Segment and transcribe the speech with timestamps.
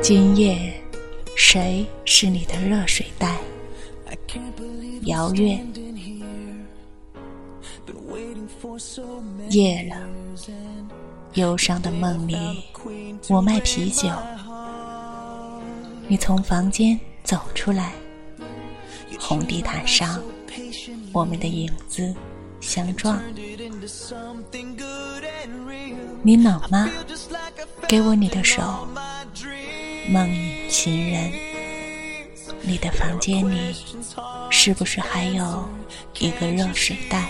[0.00, 0.72] 今夜，
[1.36, 3.38] 谁是你的热水袋？
[5.02, 5.66] 遥远。
[9.50, 9.96] 夜了，
[11.34, 12.36] 忧伤的梦里，
[13.28, 14.08] 我卖啤酒。
[16.06, 17.92] 你从房间走出来，
[19.18, 20.22] 红地毯上，
[21.12, 22.14] 我们的影子
[22.60, 23.20] 相撞。
[26.22, 26.88] 你冷吗？
[27.86, 28.62] 给我你的手，
[30.08, 31.30] 梦影情人。
[32.62, 33.74] 你的房间里
[34.50, 35.68] 是不是还有
[36.18, 37.28] 一个热水袋？